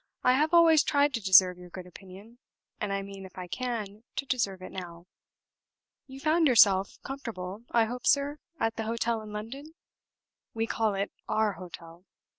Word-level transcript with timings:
I 0.23 0.33
have 0.33 0.51
always 0.51 0.81
tried 0.81 1.13
to 1.13 1.21
deserve 1.21 1.59
your 1.59 1.69
good 1.69 1.85
opinion, 1.85 2.39
and 2.79 2.91
I 2.91 3.03
mean, 3.03 3.23
if 3.23 3.37
I 3.37 3.45
can, 3.45 4.01
to 4.15 4.25
deserve 4.25 4.63
it 4.63 4.71
now. 4.71 5.05
You 6.07 6.19
found 6.19 6.47
yourself 6.47 6.97
comfortable, 7.03 7.65
I 7.69 7.85
hope, 7.85 8.07
sir, 8.07 8.39
at 8.59 8.77
the 8.77 8.85
hotel 8.85 9.21
in 9.21 9.31
London? 9.31 9.75
We 10.55 10.65
call 10.65 10.95
it 10.95 11.11
Our 11.29 11.51
hotel. 11.51 12.03